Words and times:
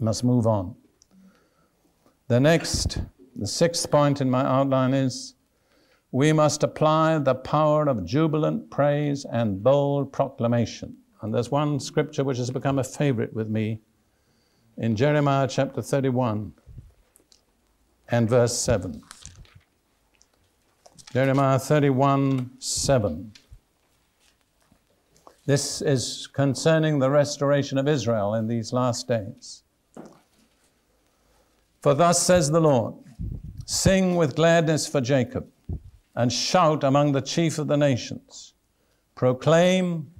must 0.00 0.24
move 0.24 0.46
on. 0.46 0.74
The 2.28 2.40
next, 2.40 2.98
the 3.36 3.46
sixth 3.46 3.90
point 3.90 4.20
in 4.20 4.30
my 4.30 4.44
outline 4.44 4.94
is 4.94 5.34
we 6.12 6.32
must 6.32 6.62
apply 6.62 7.18
the 7.18 7.34
power 7.34 7.88
of 7.88 8.04
jubilant 8.04 8.70
praise 8.70 9.24
and 9.24 9.62
bold 9.62 10.12
proclamation. 10.12 10.96
And 11.22 11.34
there's 11.34 11.50
one 11.50 11.78
scripture 11.78 12.24
which 12.24 12.38
has 12.38 12.50
become 12.50 12.78
a 12.78 12.84
favorite 12.84 13.34
with 13.34 13.48
me 13.48 13.80
in 14.76 14.96
Jeremiah 14.96 15.46
chapter 15.48 15.82
31 15.82 16.52
and 18.10 18.28
verse 18.28 18.56
7. 18.56 19.02
Jeremiah 21.12 21.58
31 21.58 22.50
7. 22.58 23.32
This 25.46 25.82
is 25.82 26.28
concerning 26.28 26.98
the 26.98 27.10
restoration 27.10 27.76
of 27.78 27.88
Israel 27.88 28.34
in 28.34 28.46
these 28.46 28.72
last 28.72 29.08
days. 29.08 29.64
For 31.80 31.94
thus 31.94 32.22
says 32.22 32.50
the 32.50 32.60
Lord 32.60 32.94
Sing 33.64 34.16
with 34.16 34.34
gladness 34.34 34.88
for 34.88 35.00
Jacob, 35.00 35.46
and 36.16 36.32
shout 36.32 36.82
among 36.82 37.12
the 37.12 37.20
chief 37.20 37.58
of 37.58 37.68
the 37.68 37.76
nations. 37.76 38.54
Proclaim, 39.14 40.10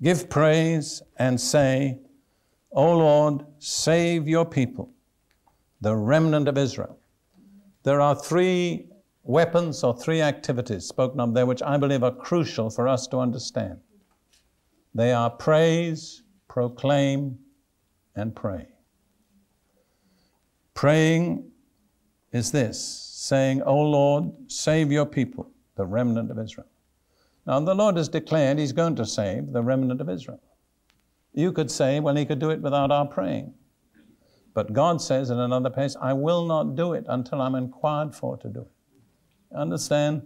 give 0.00 0.30
praise, 0.30 1.02
and 1.16 1.40
say, 1.40 1.98
O 2.70 2.96
Lord, 2.96 3.44
save 3.58 4.28
your 4.28 4.44
people, 4.44 4.92
the 5.80 5.96
remnant 5.96 6.46
of 6.46 6.56
Israel. 6.56 6.98
There 7.82 8.00
are 8.00 8.14
three 8.14 8.86
weapons 9.24 9.82
or 9.82 9.96
three 9.96 10.22
activities 10.22 10.86
spoken 10.86 11.18
of 11.18 11.34
there 11.34 11.46
which 11.46 11.62
I 11.62 11.76
believe 11.76 12.04
are 12.04 12.14
crucial 12.14 12.70
for 12.70 12.86
us 12.86 13.08
to 13.08 13.18
understand. 13.18 13.80
They 14.94 15.12
are 15.12 15.30
praise, 15.30 16.22
proclaim, 16.48 17.38
and 18.14 18.36
pray. 18.36 18.68
Praying 20.74 21.50
is 22.32 22.52
this 22.52 22.80
saying, 22.80 23.62
O 23.62 23.78
Lord, 23.80 24.32
save 24.48 24.90
your 24.90 25.06
people, 25.06 25.50
the 25.76 25.84
remnant 25.84 26.30
of 26.30 26.38
Israel. 26.38 26.66
Now, 27.46 27.60
the 27.60 27.74
Lord 27.74 27.96
has 27.96 28.08
declared 28.08 28.58
He's 28.58 28.72
going 28.72 28.96
to 28.96 29.06
save 29.06 29.52
the 29.52 29.62
remnant 29.62 30.00
of 30.00 30.08
Israel. 30.08 30.40
You 31.32 31.52
could 31.52 31.70
say, 31.70 32.00
well, 32.00 32.16
He 32.16 32.24
could 32.24 32.38
do 32.38 32.50
it 32.50 32.60
without 32.60 32.90
our 32.90 33.06
praying. 33.06 33.54
But 34.54 34.72
God 34.72 35.00
says 35.00 35.30
in 35.30 35.38
another 35.38 35.70
place, 35.70 35.96
I 36.00 36.12
will 36.12 36.44
not 36.46 36.74
do 36.74 36.92
it 36.92 37.04
until 37.08 37.40
I'm 37.40 37.54
inquired 37.54 38.14
for 38.14 38.36
to 38.38 38.48
do 38.48 38.60
it. 38.60 39.56
Understand? 39.56 40.22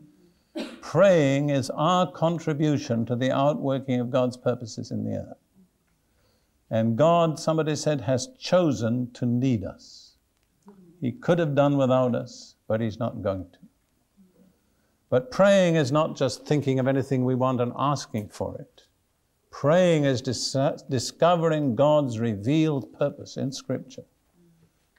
Praying 0.81 1.51
is 1.51 1.71
our 1.71 2.11
contribution 2.11 3.05
to 3.07 3.17
the 3.17 3.33
outworking 3.33 4.01
of 4.01 4.11
God's 4.11 4.37
purposes 4.37 4.91
in 4.91 5.05
the 5.05 5.17
earth. 5.17 5.39
And 6.71 6.97
God, 6.97 7.39
somebody 7.39 7.77
said, 7.77 8.03
has 8.03 8.29
chosen 8.39 9.11
to 9.13 9.27
lead 9.27 9.65
us. 9.65 10.04
He 11.01 11.13
could 11.13 11.39
have 11.39 11.55
done 11.55 11.77
without 11.77 12.15
us, 12.15 12.57
but 12.67 12.81
He's 12.81 12.99
not 12.99 13.23
going 13.23 13.47
to. 13.53 13.59
But 15.11 15.31
praying 15.31 15.77
is 15.77 15.93
not 15.93 16.17
just 16.17 16.47
thinking 16.47 16.79
of 16.79 16.89
anything 16.89 17.25
we 17.25 17.35
want 17.35 17.61
and 17.61 17.73
asking 17.79 18.29
for 18.29 18.57
it. 18.59 18.83
Praying 19.51 20.05
is 20.05 20.21
dis- 20.21 20.57
discovering 20.89 21.77
God's 21.77 22.19
revealed 22.19 22.93
purpose 22.93 23.37
in 23.37 23.53
Scripture 23.53 24.05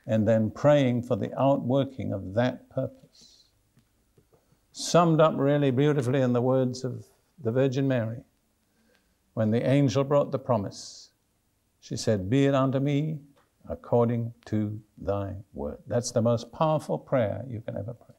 and 0.07 0.27
then 0.27 0.51
praying 0.51 1.03
for 1.03 1.15
the 1.15 1.37
outworking 1.39 2.13
of 2.13 2.33
that 2.35 2.69
purpose 2.69 3.05
summed 4.77 5.21
up 5.21 5.33
really 5.37 5.71
beautifully 5.71 6.19
in 6.19 6.33
the 6.33 6.41
words 6.41 6.83
of 6.83 7.05
the 7.41 7.51
Virgin 7.51 7.87
Mary. 7.87 8.21
When 9.33 9.49
the 9.49 9.65
angel 9.65 10.03
brought 10.03 10.33
the 10.33 10.39
promise, 10.39 11.11
she 11.79 11.95
said, 11.95 12.29
Be 12.29 12.45
it 12.45 12.53
unto 12.53 12.79
me 12.79 13.19
according 13.69 14.33
to 14.45 14.79
thy 14.97 15.35
word. 15.53 15.77
That's 15.87 16.11
the 16.11 16.21
most 16.21 16.51
powerful 16.51 16.97
prayer 16.97 17.43
you 17.47 17.61
can 17.61 17.77
ever 17.77 17.93
pray. 17.93 18.15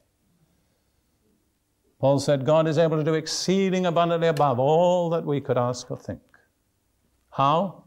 Paul 1.99 2.19
said, 2.19 2.45
God 2.45 2.67
is 2.67 2.77
able 2.77 2.97
to 2.97 3.03
do 3.03 3.15
exceeding 3.15 3.85
abundantly 3.85 4.27
above 4.27 4.59
all 4.59 5.09
that 5.09 5.25
we 5.25 5.41
could 5.41 5.57
ask 5.57 5.89
or 5.89 5.97
think. 5.97 6.21
How? 7.31 7.85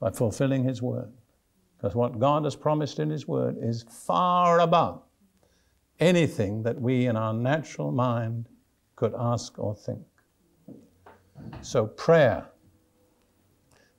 By 0.00 0.10
fulfilling 0.10 0.64
His 0.64 0.82
word. 0.82 1.12
Because 1.76 1.94
what 1.94 2.18
God 2.18 2.44
has 2.44 2.56
promised 2.56 2.98
in 2.98 3.10
His 3.10 3.28
word 3.28 3.56
is 3.60 3.84
far 3.88 4.60
above 4.60 5.02
anything 6.00 6.62
that 6.64 6.80
we 6.80 7.06
in 7.06 7.16
our 7.16 7.32
natural 7.32 7.92
mind 7.92 8.48
could 8.96 9.14
ask 9.16 9.58
or 9.58 9.76
think. 9.76 10.02
So, 11.62 11.86
prayer. 11.86 12.46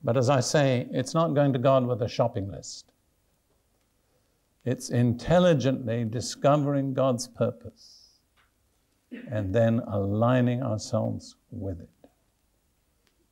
But 0.04 0.18
as 0.18 0.30
I 0.30 0.40
say, 0.40 0.88
it's 0.92 1.14
not 1.14 1.34
going 1.34 1.54
to 1.54 1.60
God 1.60 1.86
with 1.86 2.02
a 2.02 2.08
shopping 2.08 2.50
list. 2.50 2.92
It's 4.66 4.90
intelligently 4.90 6.06
discovering 6.06 6.94
God's 6.94 7.28
purpose 7.28 8.10
and 9.30 9.54
then 9.54 9.80
aligning 9.88 10.62
ourselves 10.62 11.36
with 11.52 11.82
it. 11.82 11.90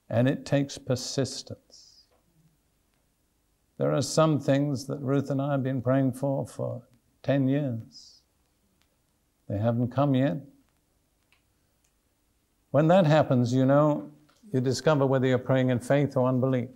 And 0.10 0.28
it 0.28 0.46
takes 0.46 0.78
persistence. 0.78 2.06
There 3.78 3.94
are 3.94 4.02
some 4.02 4.40
things 4.40 4.88
that 4.88 5.00
Ruth 5.00 5.30
and 5.30 5.42
I 5.42 5.52
have 5.52 5.64
been 5.64 5.82
praying 5.82 6.14
for 6.14 6.48
for 6.48 6.82
10 7.24 7.48
years 7.48 8.18
they 9.48 9.58
haven't 9.58 9.92
come 9.92 10.14
yet. 10.14 10.38
When 12.72 12.88
that 12.88 13.06
happens, 13.06 13.54
you 13.54 13.66
know, 13.66 14.12
you 14.54 14.62
discover 14.62 15.06
whether 15.06 15.28
you're 15.28 15.38
praying 15.38 15.70
in 15.70 15.80
faith 15.80 16.16
or 16.16 16.28
unbelief. 16.28 16.70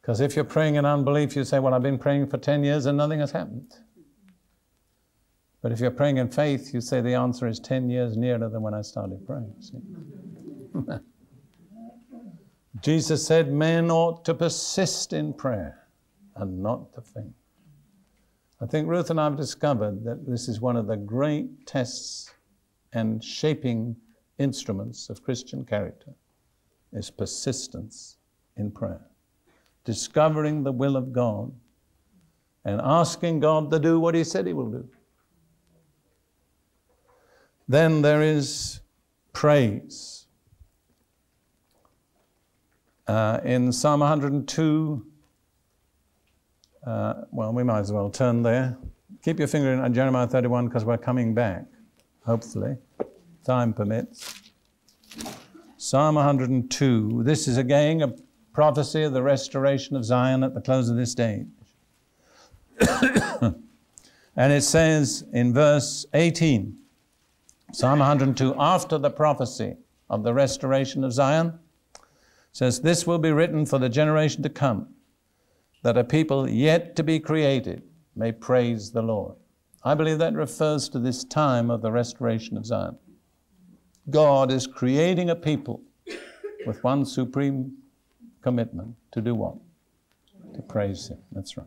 Because 0.00 0.20
if 0.20 0.36
you're 0.36 0.44
praying 0.44 0.76
in 0.76 0.84
unbelief, 0.84 1.34
you 1.34 1.44
say, 1.44 1.58
Well, 1.58 1.74
I've 1.74 1.82
been 1.82 1.98
praying 1.98 2.28
for 2.28 2.38
10 2.38 2.62
years 2.64 2.86
and 2.86 2.96
nothing 2.96 3.20
has 3.20 3.32
happened. 3.32 3.74
But 5.62 5.72
if 5.72 5.80
you're 5.80 5.90
praying 5.90 6.18
in 6.18 6.30
faith, 6.30 6.72
you 6.72 6.80
say 6.80 7.00
the 7.00 7.14
answer 7.14 7.48
is 7.48 7.58
10 7.58 7.90
years 7.90 8.16
nearer 8.16 8.48
than 8.48 8.62
when 8.62 8.72
I 8.72 8.82
started 8.82 9.26
praying. 9.26 9.52
Jesus 12.82 13.26
said 13.26 13.52
men 13.52 13.90
ought 13.90 14.24
to 14.26 14.34
persist 14.34 15.12
in 15.12 15.32
prayer 15.32 15.88
and 16.36 16.62
not 16.62 16.94
to 16.94 17.00
faint. 17.00 17.34
I 18.60 18.66
think 18.66 18.88
Ruth 18.88 19.10
and 19.10 19.20
I 19.20 19.24
have 19.24 19.36
discovered 19.36 20.04
that 20.04 20.26
this 20.26 20.48
is 20.48 20.60
one 20.60 20.76
of 20.76 20.86
the 20.86 20.96
great 20.96 21.66
tests 21.66 22.30
and 22.92 23.22
shaping 23.24 23.96
instruments 24.38 25.08
of 25.10 25.22
Christian 25.22 25.64
character 25.64 26.12
is 26.92 27.10
persistence 27.10 28.18
in 28.56 28.70
prayer. 28.70 29.06
Discovering 29.84 30.62
the 30.62 30.72
will 30.72 30.96
of 30.96 31.12
God 31.12 31.52
and 32.64 32.80
asking 32.82 33.40
God 33.40 33.70
to 33.70 33.78
do 33.78 34.00
what 34.00 34.14
He 34.14 34.24
said 34.24 34.46
He 34.46 34.52
will 34.52 34.70
do. 34.70 34.88
Then 37.68 38.02
there 38.02 38.22
is 38.22 38.80
praise. 39.32 40.26
Uh, 43.06 43.40
in 43.44 43.72
Psalm 43.72 44.00
102, 44.00 45.06
uh, 46.86 47.14
well, 47.30 47.52
we 47.52 47.62
might 47.62 47.80
as 47.80 47.92
well 47.92 48.10
turn 48.10 48.42
there. 48.42 48.76
Keep 49.22 49.38
your 49.38 49.48
finger 49.48 49.72
in 49.72 49.94
Jeremiah 49.94 50.26
31 50.26 50.66
because 50.66 50.84
we're 50.84 50.98
coming 50.98 51.34
back, 51.34 51.64
hopefully. 52.24 52.76
Time 53.46 53.72
permits. 53.72 54.42
Psalm 55.76 56.16
102. 56.16 57.22
This 57.22 57.46
is 57.46 57.56
again 57.56 58.02
a 58.02 58.12
prophecy 58.52 59.04
of 59.04 59.12
the 59.12 59.22
restoration 59.22 59.94
of 59.94 60.04
Zion 60.04 60.42
at 60.42 60.52
the 60.52 60.60
close 60.60 60.88
of 60.88 60.96
this 60.96 61.16
age. 61.20 61.46
and 62.80 64.52
it 64.52 64.64
says 64.64 65.22
in 65.32 65.54
verse 65.54 66.06
18, 66.12 66.76
Psalm 67.72 68.00
102, 68.00 68.56
after 68.58 68.98
the 68.98 69.10
prophecy 69.10 69.76
of 70.10 70.24
the 70.24 70.34
restoration 70.34 71.04
of 71.04 71.12
Zion, 71.12 71.56
says, 72.50 72.80
This 72.80 73.06
will 73.06 73.18
be 73.18 73.30
written 73.30 73.64
for 73.64 73.78
the 73.78 73.88
generation 73.88 74.42
to 74.42 74.48
come 74.48 74.88
that 75.84 75.96
a 75.96 76.02
people 76.02 76.50
yet 76.50 76.96
to 76.96 77.04
be 77.04 77.20
created 77.20 77.84
may 78.16 78.32
praise 78.32 78.90
the 78.90 79.02
Lord. 79.02 79.36
I 79.84 79.94
believe 79.94 80.18
that 80.18 80.34
refers 80.34 80.88
to 80.88 80.98
this 80.98 81.22
time 81.22 81.70
of 81.70 81.80
the 81.80 81.92
restoration 81.92 82.56
of 82.56 82.66
Zion. 82.66 82.98
God 84.10 84.52
is 84.52 84.66
creating 84.66 85.30
a 85.30 85.36
people 85.36 85.80
with 86.66 86.82
one 86.84 87.04
supreme 87.04 87.76
commitment 88.42 88.94
to 89.12 89.20
do 89.20 89.34
what? 89.34 89.56
To 90.54 90.62
praise 90.62 91.08
Him. 91.08 91.18
That's 91.32 91.56
right. 91.56 91.66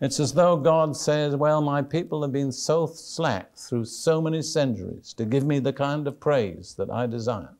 It's 0.00 0.20
as 0.20 0.32
though 0.34 0.56
God 0.56 0.96
says, 0.96 1.34
Well, 1.36 1.60
my 1.60 1.82
people 1.82 2.22
have 2.22 2.32
been 2.32 2.52
so 2.52 2.86
slack 2.86 3.56
through 3.56 3.86
so 3.86 4.20
many 4.20 4.42
centuries 4.42 5.12
to 5.14 5.24
give 5.24 5.44
me 5.44 5.58
the 5.58 5.72
kind 5.72 6.06
of 6.06 6.20
praise 6.20 6.74
that 6.74 6.90
I 6.90 7.06
desire, 7.06 7.54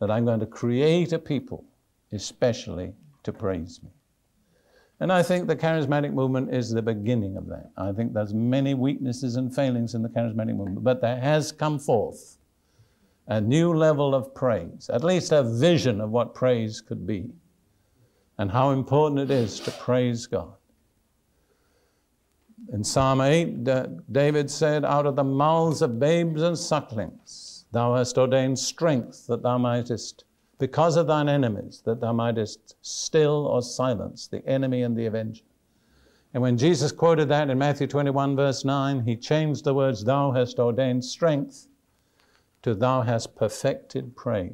that 0.00 0.10
I'm 0.10 0.24
going 0.24 0.40
to 0.40 0.46
create 0.46 1.12
a 1.12 1.18
people 1.18 1.64
especially 2.12 2.92
to 3.22 3.32
praise 3.32 3.80
me. 3.82 3.90
And 4.98 5.12
I 5.12 5.22
think 5.22 5.46
the 5.46 5.56
charismatic 5.56 6.12
movement 6.12 6.52
is 6.54 6.70
the 6.70 6.82
beginning 6.82 7.36
of 7.36 7.46
that. 7.46 7.70
I 7.76 7.92
think 7.92 8.12
there's 8.12 8.34
many 8.34 8.74
weaknesses 8.74 9.36
and 9.36 9.54
failings 9.54 9.94
in 9.94 10.02
the 10.02 10.08
charismatic 10.08 10.56
movement, 10.56 10.84
but 10.84 11.00
there 11.00 11.18
has 11.18 11.52
come 11.52 11.78
forth 11.78 12.36
a 13.30 13.40
new 13.40 13.72
level 13.72 14.12
of 14.14 14.34
praise, 14.34 14.90
at 14.92 15.04
least 15.04 15.30
a 15.30 15.44
vision 15.44 16.00
of 16.00 16.10
what 16.10 16.34
praise 16.34 16.80
could 16.80 17.06
be. 17.06 17.30
and 18.38 18.50
how 18.50 18.70
important 18.70 19.20
it 19.20 19.30
is 19.30 19.60
to 19.60 19.70
praise 19.70 20.26
God. 20.26 20.54
In 22.72 22.82
Psalm 22.82 23.20
8, 23.20 23.64
David 24.10 24.50
said, 24.50 24.82
Out 24.82 25.04
of 25.04 25.14
the 25.14 25.24
mouths 25.24 25.82
of 25.82 25.98
babes 25.98 26.40
and 26.40 26.56
sucklings, 26.56 27.66
thou 27.70 27.96
hast 27.96 28.16
ordained 28.16 28.58
strength 28.58 29.26
that 29.26 29.42
thou 29.42 29.58
mightest, 29.58 30.24
because 30.58 30.96
of 30.96 31.06
thine 31.06 31.28
enemies, 31.28 31.82
that 31.84 32.00
thou 32.00 32.14
mightest 32.14 32.76
still 32.80 33.46
or 33.46 33.60
silence 33.60 34.26
the 34.26 34.42
enemy 34.46 34.82
and 34.84 34.96
the 34.96 35.04
avenger. 35.04 35.44
And 36.32 36.42
when 36.42 36.56
Jesus 36.56 36.92
quoted 36.92 37.28
that 37.28 37.50
in 37.50 37.58
Matthew 37.58 37.88
21, 37.88 38.36
verse 38.36 38.64
9, 38.64 39.00
he 39.00 39.16
changed 39.16 39.64
the 39.64 39.74
words, 39.74 40.02
Thou 40.02 40.30
hast 40.32 40.58
ordained 40.58 41.04
strength, 41.04 41.66
to 42.62 42.74
Thou 42.74 43.02
hast 43.02 43.34
perfected 43.36 44.16
praise. 44.16 44.52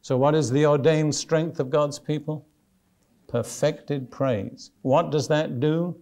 So, 0.00 0.16
what 0.16 0.34
is 0.34 0.50
the 0.50 0.66
ordained 0.66 1.14
strength 1.14 1.60
of 1.60 1.70
God's 1.70 1.98
people? 1.98 2.46
Perfected 3.26 4.10
praise. 4.10 4.70
What 4.82 5.10
does 5.10 5.28
that 5.28 5.60
do? 5.60 5.96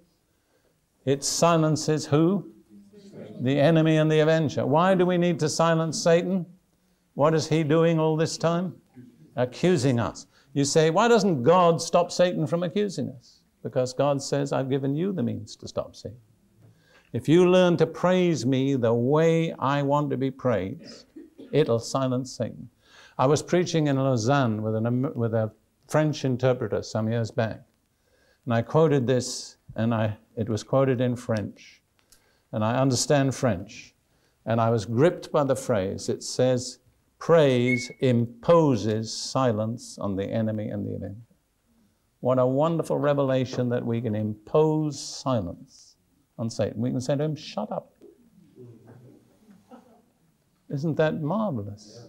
It 1.04 1.24
silences 1.24 2.06
who? 2.06 2.52
The 3.40 3.58
enemy 3.58 3.96
and 3.96 4.10
the 4.10 4.20
avenger. 4.20 4.66
Why 4.66 4.94
do 4.94 5.04
we 5.04 5.18
need 5.18 5.38
to 5.40 5.48
silence 5.48 6.00
Satan? 6.00 6.46
What 7.14 7.34
is 7.34 7.48
he 7.48 7.64
doing 7.64 7.98
all 7.98 8.16
this 8.16 8.36
time? 8.36 8.74
Accusing 9.36 9.98
us. 9.98 10.26
You 10.52 10.64
say, 10.64 10.90
why 10.90 11.08
doesn't 11.08 11.42
God 11.42 11.82
stop 11.82 12.10
Satan 12.12 12.46
from 12.46 12.62
accusing 12.62 13.10
us? 13.10 13.40
Because 13.62 13.92
God 13.92 14.22
says, 14.22 14.52
I've 14.52 14.70
given 14.70 14.94
you 14.94 15.12
the 15.12 15.22
means 15.22 15.56
to 15.56 15.68
stop 15.68 15.96
Satan. 15.96 16.18
If 17.16 17.30
you 17.30 17.50
learn 17.50 17.78
to 17.78 17.86
praise 17.86 18.44
me 18.44 18.74
the 18.74 18.92
way 18.92 19.50
I 19.58 19.80
want 19.80 20.10
to 20.10 20.18
be 20.18 20.30
praised, 20.30 21.06
it'll 21.50 21.78
silence 21.78 22.30
Satan. 22.30 22.68
I 23.16 23.26
was 23.26 23.42
preaching 23.42 23.86
in 23.86 23.96
Lausanne 23.96 24.60
with, 24.60 24.76
an, 24.76 25.14
with 25.14 25.32
a 25.32 25.50
French 25.88 26.26
interpreter 26.26 26.82
some 26.82 27.10
years 27.10 27.30
back, 27.30 27.62
and 28.44 28.52
I 28.52 28.60
quoted 28.60 29.06
this, 29.06 29.56
and 29.76 29.94
I, 29.94 30.18
it 30.36 30.50
was 30.50 30.62
quoted 30.62 31.00
in 31.00 31.16
French, 31.16 31.80
and 32.52 32.62
I 32.62 32.76
understand 32.76 33.34
French, 33.34 33.94
and 34.44 34.60
I 34.60 34.68
was 34.68 34.84
gripped 34.84 35.32
by 35.32 35.44
the 35.44 35.56
phrase. 35.56 36.10
It 36.10 36.22
says, 36.22 36.80
Praise 37.18 37.90
imposes 38.00 39.10
silence 39.10 39.96
on 39.96 40.16
the 40.16 40.26
enemy 40.26 40.68
and 40.68 40.86
the 40.86 40.96
avenger. 40.96 41.34
What 42.20 42.38
a 42.38 42.46
wonderful 42.46 42.98
revelation 42.98 43.70
that 43.70 43.86
we 43.86 44.02
can 44.02 44.14
impose 44.14 45.02
silence 45.02 45.85
on 46.38 46.50
Satan. 46.50 46.80
We 46.80 46.90
can 46.90 47.00
say 47.00 47.16
to 47.16 47.24
him, 47.24 47.36
Shut 47.36 47.70
up. 47.70 47.92
Isn't 50.68 50.96
that 50.96 51.22
marvelous? 51.22 52.08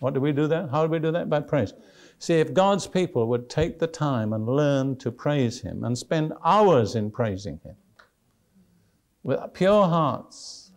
What 0.00 0.14
do 0.14 0.20
we 0.20 0.32
do 0.32 0.46
that? 0.48 0.70
How 0.70 0.84
do 0.84 0.90
we 0.90 0.98
do 0.98 1.12
that? 1.12 1.30
By 1.30 1.40
praise. 1.40 1.72
See, 2.18 2.34
if 2.34 2.52
God's 2.52 2.86
people 2.86 3.28
would 3.28 3.48
take 3.48 3.78
the 3.78 3.86
time 3.86 4.32
and 4.32 4.46
learn 4.46 4.96
to 4.96 5.10
praise 5.12 5.60
Him 5.60 5.84
and 5.84 5.96
spend 5.96 6.32
hours 6.44 6.96
in 6.96 7.10
praising 7.10 7.60
Him 7.64 7.76
with 9.22 9.40
pure 9.54 9.86
hearts 9.86 10.72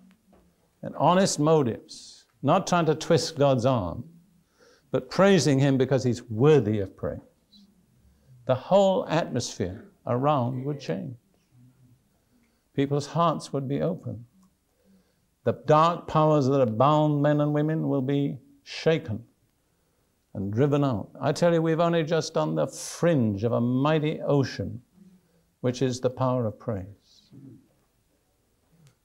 and 0.83 0.95
honest 0.95 1.39
motives, 1.39 2.25
not 2.43 2.67
trying 2.67 2.85
to 2.85 2.95
twist 2.95 3.37
God's 3.37 3.65
arm, 3.65 4.03
but 4.91 5.09
praising 5.09 5.57
Him 5.59 5.77
because 5.77 6.03
He's 6.03 6.23
worthy 6.23 6.79
of 6.79 6.95
praise 6.95 7.19
the 8.45 8.55
whole 8.55 9.07
atmosphere 9.07 9.85
around 10.07 10.65
would 10.65 10.79
change. 10.79 11.15
People's 12.75 13.07
hearts 13.07 13.51
would 13.51 13.67
be 13.67 13.81
open. 13.81 14.25
The 15.43 15.53
dark 15.65 16.07
powers 16.07 16.47
that 16.47 16.59
have 16.59 16.77
bound 16.77 17.21
men 17.21 17.41
and 17.41 17.53
women 17.53 17.89
will 17.89 18.01
be 18.01 18.37
shaken 18.63 19.23
and 20.33 20.53
driven 20.53 20.83
out. 20.83 21.09
I 21.19 21.31
tell 21.31 21.53
you, 21.53 21.61
we've 21.61 21.79
only 21.79 22.03
just 22.03 22.37
on 22.37 22.55
the 22.55 22.67
fringe 22.67 23.43
of 23.43 23.51
a 23.51 23.61
mighty 23.61 24.21
ocean, 24.21 24.81
which 25.61 25.81
is 25.81 25.99
the 25.99 26.09
power 26.09 26.45
of 26.45 26.57
praise. 26.59 27.23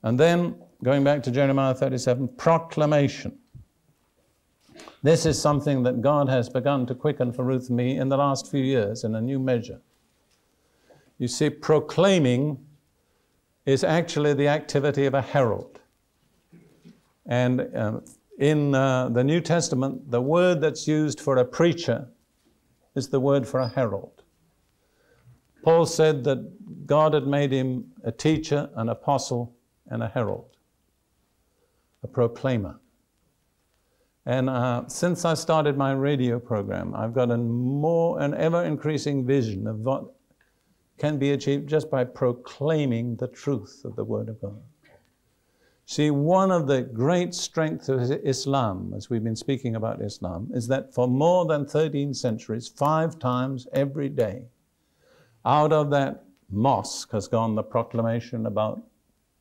And 0.03 0.21
then, 0.21 0.57
going 0.85 1.03
back 1.03 1.23
to 1.25 1.31
Jeremiah 1.31 1.75
37, 1.75 2.29
proclamation. 2.37 3.39
This 5.03 5.27
is 5.27 5.41
something 5.41 5.83
that 5.83 6.01
God 6.01 6.29
has 6.29 6.49
begun 6.49 6.87
to 6.87 6.95
quicken 6.95 7.33
for 7.33 7.45
Ruth 7.45 7.69
and 7.69 7.77
me 7.77 7.99
in 7.99 8.09
the 8.09 8.17
last 8.17 8.51
few 8.51 8.63
years 8.63 9.05
in 9.05 9.15
a 9.15 9.21
new 9.21 9.39
measure. 9.39 9.81
You 11.19 11.29
see, 11.29 11.51
proclaiming 11.51 12.59
is 13.67 13.83
actually 13.83 14.33
the 14.33 14.49
activity 14.49 15.07
of 15.07 15.15
a 15.15 15.21
herald. 15.21 15.81
And 17.27 17.61
uh, 17.61 18.01
in 18.39 18.75
uh, 18.75 19.09
the 19.09 19.25
New 19.25 19.41
Testament, 19.41 20.11
the 20.11 20.23
word 20.23 20.61
that's 20.61 20.87
used 20.87 21.21
for 21.21 21.37
a 21.39 21.45
preacher 21.45 22.09
is 22.95 23.09
the 23.09 23.21
word 23.21 23.47
for 23.47 23.61
a 23.61 23.69
herald. 23.69 24.23
Paul 25.65 25.85
said 25.85 26.23
that 26.25 26.87
God 26.87 27.13
had 27.13 27.27
made 27.27 27.51
him 27.51 27.93
a 28.05 28.13
teacher, 28.13 28.71
an 28.77 28.89
apostle, 28.89 29.53
and 29.89 30.03
a 30.03 30.09
herald, 30.09 30.57
a 32.05 32.07
proclaimer. 32.07 32.79
And 34.27 34.49
uh, 34.49 34.87
since 34.89 35.25
I 35.25 35.35
started 35.35 35.77
my 35.77 35.93
radio 35.93 36.39
program, 36.39 36.95
I've 36.95 37.15
got 37.15 37.31
a 37.31 37.37
more 37.37 38.21
and 38.21 38.35
ever 38.35 38.65
increasing 38.65 39.27
vision 39.27 39.67
of 39.67 39.81
what 39.81 40.16
can 40.99 41.19
be 41.19 41.33
achieved 41.33 41.69
just 41.69 41.91
by 41.91 42.05
proclaiming 42.05 43.17
the 43.17 43.29
truth 43.29 43.83
of 43.85 43.97
the 43.97 44.05
Word 44.05 44.29
of 44.29 44.41
God. 44.41 44.61
See, 45.85 46.11
one 46.11 46.51
of 46.51 46.67
the 46.67 46.83
great 46.83 47.33
strengths 47.33 47.89
of 47.89 48.11
Islam, 48.11 48.93
as 48.97 49.09
we've 49.09 49.23
been 49.23 49.37
speaking 49.37 49.77
about 49.77 50.03
Islam, 50.03 50.51
is 50.53 50.67
that 50.67 50.93
for 50.93 51.07
more 51.07 51.47
than 51.47 51.65
13 51.65 52.13
centuries, 52.13 52.67
five 52.67 53.19
times 53.21 53.69
every 53.73 54.09
day, 54.09 54.47
out 55.45 55.73
of 55.73 55.91
that 55.91 56.25
mosque 56.51 57.13
has 57.13 57.29
gone 57.29 57.55
the 57.55 57.63
proclamation 57.63 58.47
about 58.47 58.83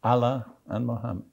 Allah 0.04 0.46
and 0.68 0.86
Muhammad. 0.86 1.25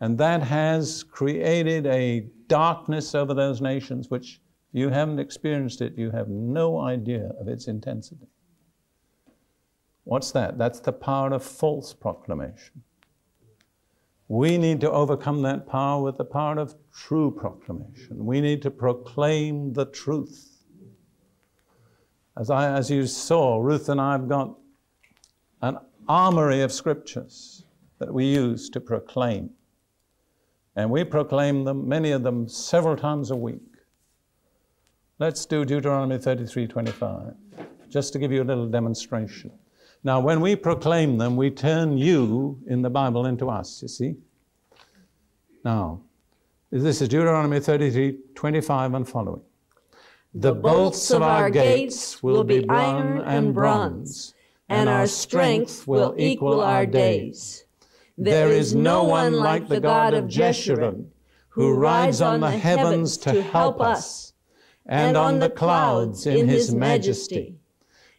And 0.00 0.18
that 0.18 0.42
has 0.42 1.04
created 1.04 1.86
a 1.86 2.26
darkness 2.48 3.14
over 3.14 3.34
those 3.34 3.60
nations 3.60 4.10
which 4.10 4.40
if 4.72 4.78
you 4.78 4.90
haven't 4.90 5.18
experienced 5.18 5.80
it, 5.80 5.96
you 5.96 6.10
have 6.10 6.28
no 6.28 6.80
idea 6.80 7.32
of 7.40 7.48
its 7.48 7.68
intensity. 7.68 8.26
What's 10.08 10.32
that? 10.32 10.56
That's 10.56 10.80
the 10.80 10.94
power 10.94 11.34
of 11.34 11.44
false 11.44 11.92
proclamation. 11.92 12.82
We 14.28 14.56
need 14.56 14.80
to 14.80 14.90
overcome 14.90 15.42
that 15.42 15.66
power 15.66 16.02
with 16.02 16.16
the 16.16 16.24
power 16.24 16.58
of 16.58 16.74
true 16.90 17.30
proclamation. 17.30 18.24
We 18.24 18.40
need 18.40 18.62
to 18.62 18.70
proclaim 18.70 19.74
the 19.74 19.84
truth. 19.84 20.64
As, 22.38 22.48
I, 22.48 22.72
as 22.72 22.90
you 22.90 23.06
saw, 23.06 23.58
Ruth 23.58 23.90
and 23.90 24.00
I 24.00 24.12
have 24.12 24.30
got 24.30 24.56
an 25.60 25.76
armory 26.08 26.62
of 26.62 26.72
scriptures 26.72 27.64
that 27.98 28.10
we 28.10 28.24
use 28.24 28.70
to 28.70 28.80
proclaim. 28.80 29.50
And 30.74 30.90
we 30.90 31.04
proclaim 31.04 31.64
them, 31.64 31.86
many 31.86 32.12
of 32.12 32.22
them, 32.22 32.48
several 32.48 32.96
times 32.96 33.30
a 33.30 33.36
week. 33.36 33.60
Let's 35.18 35.44
do 35.44 35.66
Deuteronomy 35.66 36.16
33 36.16 36.66
25, 36.66 37.34
just 37.90 38.14
to 38.14 38.18
give 38.18 38.32
you 38.32 38.42
a 38.42 38.44
little 38.44 38.68
demonstration. 38.68 39.52
Now, 40.08 40.20
when 40.20 40.40
we 40.40 40.56
proclaim 40.56 41.18
them, 41.18 41.36
we 41.36 41.50
turn 41.50 41.98
you 41.98 42.58
in 42.66 42.80
the 42.80 42.88
Bible 42.88 43.26
into 43.26 43.50
us, 43.50 43.82
you 43.82 43.88
see? 43.88 44.16
Now, 45.66 46.00
this 46.70 47.02
is 47.02 47.08
Deuteronomy 47.10 47.60
33 47.60 48.16
25 48.34 48.94
and 48.94 49.06
following. 49.06 49.42
The 50.32 50.54
bolts 50.54 51.10
of 51.10 51.20
our 51.20 51.50
gates 51.50 52.22
will 52.22 52.42
be 52.42 52.66
iron 52.70 53.20
and 53.20 53.52
bronze, 53.52 54.32
and 54.70 54.88
our 54.88 55.06
strength 55.06 55.86
will 55.86 56.14
equal 56.16 56.62
our 56.62 56.86
days. 56.86 57.66
There 58.16 58.48
is 58.48 58.74
no 58.74 59.04
one 59.04 59.34
like 59.34 59.68
the 59.68 59.78
God 59.78 60.14
of 60.14 60.24
Jeshurun, 60.24 61.04
who 61.50 61.74
rides 61.74 62.22
on 62.22 62.40
the 62.40 62.50
heavens 62.50 63.18
to 63.18 63.42
help 63.42 63.78
us, 63.82 64.32
and 64.86 65.18
on 65.18 65.38
the 65.38 65.50
clouds 65.50 66.26
in 66.26 66.48
his 66.48 66.74
majesty. 66.74 67.57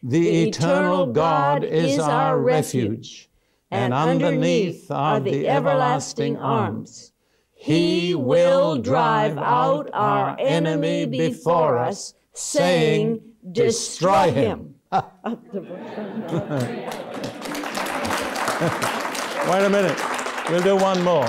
The 0.02 0.48
eternal 0.48 1.06
God 1.06 1.62
is 1.62 1.98
our 1.98 2.38
refuge, 2.38 3.28
and 3.70 3.92
underneath 3.92 4.90
are 4.90 5.20
the 5.20 5.46
everlasting 5.46 6.38
arms. 6.38 7.12
He 7.52 8.14
will 8.14 8.78
drive 8.78 9.36
out 9.36 9.90
our 9.92 10.36
enemy 10.40 11.04
before 11.04 11.76
us, 11.76 12.14
saying, 12.32 13.20
Destroy 13.52 14.30
him. 14.32 14.74
Wait 14.92 15.02
a 19.64 19.70
minute. 19.70 19.98
We'll 20.48 20.62
do 20.62 20.76
one 20.76 21.02
more. 21.02 21.28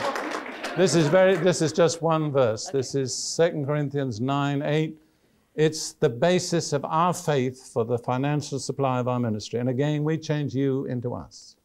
This 0.78 0.96
is 0.96 1.08
very 1.08 1.36
this 1.36 1.62
is 1.62 1.74
just 1.74 2.02
one 2.02 2.32
verse. 2.32 2.70
This 2.70 2.96
is 2.96 3.36
2 3.36 3.66
Corinthians 3.66 4.22
9, 4.22 4.62
8. 4.62 4.98
It's 5.56 5.94
the 5.94 6.10
basis 6.10 6.72
of 6.72 6.86
our 6.86 7.14
faith 7.14 7.72
for 7.74 7.84
the 7.84 7.98
financial 7.98 8.58
supply 8.58 9.00
of 9.00 9.08
our 9.08 9.20
ministry. 9.20 9.60
And 9.60 9.70
again, 9.70 10.04
we 10.04 10.18
change 10.18 10.56
you 10.56 10.86
into 10.86 11.14
us. 11.14 11.58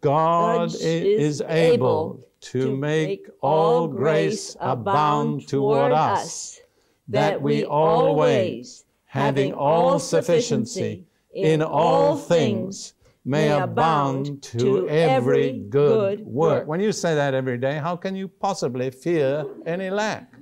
God 0.00 0.74
is 0.80 1.42
able 1.42 2.24
to 2.40 2.76
make 2.76 3.28
all 3.42 3.88
grace 3.88 4.56
abound 4.60 5.48
toward 5.48 5.92
us, 5.92 6.60
that 7.08 7.42
we 7.42 7.64
always, 7.64 8.84
having 9.04 9.52
all 9.52 9.98
sufficiency 9.98 11.04
in 11.34 11.62
all 11.62 12.16
things, 12.16 12.94
may 13.24 13.50
abound 13.50 14.42
to 14.42 14.88
every 14.88 15.58
good 15.68 16.20
work. 16.24 16.66
When 16.66 16.80
you 16.80 16.92
say 16.92 17.14
that 17.14 17.34
every 17.34 17.58
day, 17.58 17.76
how 17.76 17.96
can 17.96 18.16
you 18.16 18.28
possibly 18.28 18.90
fear 18.90 19.44
any 19.66 19.90
lack? 19.90 20.32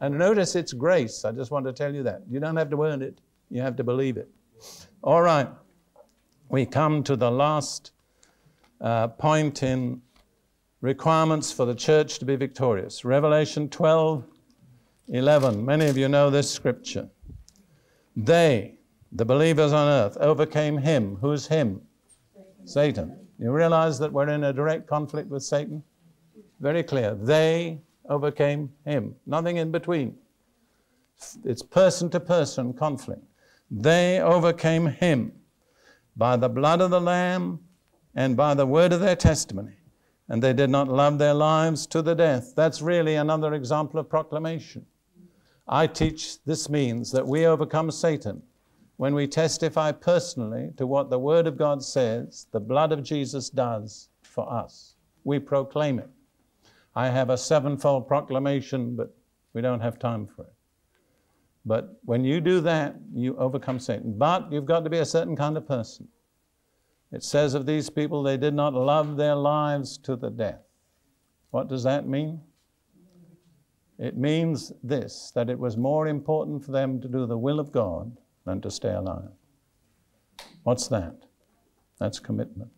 And 0.00 0.18
notice 0.18 0.54
it's 0.54 0.72
grace. 0.72 1.24
I 1.24 1.32
just 1.32 1.50
want 1.50 1.66
to 1.66 1.72
tell 1.72 1.94
you 1.94 2.02
that. 2.02 2.22
You 2.28 2.40
don't 2.40 2.56
have 2.56 2.70
to 2.70 2.82
earn 2.82 3.02
it, 3.02 3.20
you 3.50 3.62
have 3.62 3.76
to 3.76 3.84
believe 3.84 4.16
it. 4.16 4.28
All 5.02 5.22
right, 5.22 5.48
we 6.48 6.66
come 6.66 7.02
to 7.04 7.16
the 7.16 7.30
last 7.30 7.92
uh, 8.80 9.08
point 9.08 9.62
in 9.62 10.02
requirements 10.80 11.52
for 11.52 11.64
the 11.64 11.74
church 11.74 12.18
to 12.18 12.24
be 12.24 12.36
victorious. 12.36 13.04
Revelation 13.04 13.68
12 13.68 14.24
11. 15.08 15.64
Many 15.64 15.86
of 15.86 15.96
you 15.96 16.08
know 16.08 16.30
this 16.30 16.50
scripture. 16.50 17.08
They, 18.16 18.78
the 19.12 19.24
believers 19.24 19.72
on 19.72 19.86
earth, 19.88 20.16
overcame 20.18 20.78
him. 20.78 21.16
Who's 21.20 21.46
him? 21.46 21.80
Satan. 22.64 23.06
Satan. 23.06 23.26
You 23.38 23.52
realize 23.52 23.98
that 23.98 24.12
we're 24.12 24.28
in 24.28 24.44
a 24.44 24.52
direct 24.52 24.88
conflict 24.88 25.28
with 25.28 25.44
Satan? 25.44 25.82
Very 26.60 26.82
clear. 26.82 27.14
They 27.14 27.80
overcame 28.08 28.72
him. 28.84 29.14
Nothing 29.26 29.56
in 29.56 29.70
between. 29.70 30.16
It's 31.44 31.62
person 31.62 32.10
to 32.10 32.20
person 32.20 32.72
conflict. 32.72 33.22
They 33.70 34.20
overcame 34.20 34.86
him 34.86 35.32
by 36.16 36.36
the 36.36 36.48
blood 36.48 36.80
of 36.80 36.90
the 36.90 37.00
Lamb 37.00 37.60
and 38.14 38.36
by 38.36 38.54
the 38.54 38.66
word 38.66 38.92
of 38.92 39.00
their 39.00 39.16
testimony. 39.16 39.74
And 40.28 40.42
they 40.42 40.52
did 40.52 40.70
not 40.70 40.88
love 40.88 41.18
their 41.18 41.34
lives 41.34 41.86
to 41.88 42.02
the 42.02 42.14
death. 42.14 42.52
That's 42.56 42.82
really 42.82 43.14
another 43.14 43.54
example 43.54 44.00
of 44.00 44.08
proclamation. 44.08 44.86
I 45.68 45.86
teach 45.86 46.42
this 46.44 46.68
means 46.68 47.12
that 47.12 47.26
we 47.26 47.46
overcome 47.46 47.90
Satan 47.90 48.42
when 48.96 49.14
we 49.14 49.26
testify 49.26 49.92
personally 49.92 50.72
to 50.76 50.86
what 50.86 51.10
the 51.10 51.18
Word 51.18 51.46
of 51.46 51.56
God 51.56 51.82
says 51.82 52.46
the 52.50 52.60
blood 52.60 52.92
of 52.92 53.02
Jesus 53.02 53.50
does 53.50 54.08
for 54.22 54.50
us. 54.50 54.94
We 55.24 55.38
proclaim 55.38 55.98
it. 55.98 56.08
I 56.96 57.10
have 57.10 57.28
a 57.28 57.36
sevenfold 57.36 58.08
proclamation, 58.08 58.96
but 58.96 59.14
we 59.52 59.60
don't 59.60 59.80
have 59.80 59.98
time 59.98 60.26
for 60.26 60.44
it. 60.44 60.52
But 61.66 62.00
when 62.04 62.24
you 62.24 62.40
do 62.40 62.60
that, 62.62 62.96
you 63.12 63.36
overcome 63.36 63.78
Satan. 63.78 64.16
But 64.16 64.50
you've 64.50 64.64
got 64.64 64.84
to 64.84 64.90
be 64.90 64.98
a 64.98 65.04
certain 65.04 65.36
kind 65.36 65.58
of 65.58 65.68
person. 65.68 66.08
It 67.12 67.22
says 67.22 67.52
of 67.54 67.66
these 67.66 67.90
people, 67.90 68.22
they 68.22 68.38
did 68.38 68.54
not 68.54 68.72
love 68.72 69.16
their 69.16 69.34
lives 69.34 69.98
to 69.98 70.16
the 70.16 70.30
death. 70.30 70.62
What 71.50 71.68
does 71.68 71.82
that 71.82 72.08
mean? 72.08 72.40
It 73.98 74.16
means 74.16 74.72
this 74.82 75.32
that 75.34 75.50
it 75.50 75.58
was 75.58 75.76
more 75.76 76.06
important 76.06 76.64
for 76.64 76.72
them 76.72 77.00
to 77.00 77.08
do 77.08 77.26
the 77.26 77.38
will 77.38 77.60
of 77.60 77.72
God 77.72 78.16
than 78.44 78.60
to 78.62 78.70
stay 78.70 78.92
alive. 78.92 79.30
What's 80.62 80.88
that? 80.88 81.14
That's 81.98 82.18
commitment. 82.18 82.70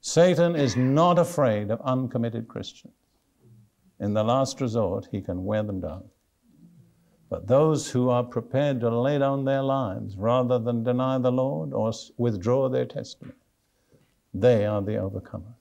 Satan 0.00 0.56
is 0.56 0.76
not 0.76 1.18
afraid 1.18 1.70
of 1.70 1.80
uncommitted 1.82 2.48
Christians. 2.48 2.94
In 4.00 4.14
the 4.14 4.24
last 4.24 4.60
resort, 4.60 5.08
he 5.12 5.20
can 5.20 5.44
wear 5.44 5.62
them 5.62 5.80
down. 5.80 6.04
But 7.28 7.46
those 7.46 7.90
who 7.90 8.08
are 8.08 8.24
prepared 8.24 8.80
to 8.80 8.90
lay 8.90 9.18
down 9.18 9.44
their 9.44 9.62
lives 9.62 10.16
rather 10.16 10.58
than 10.58 10.82
deny 10.82 11.18
the 11.18 11.30
Lord 11.30 11.72
or 11.72 11.92
withdraw 12.16 12.68
their 12.68 12.86
testimony, 12.86 13.36
they 14.34 14.66
are 14.66 14.82
the 14.82 14.92
overcomers. 14.92 15.54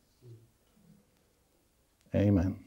Amen. 2.15 2.57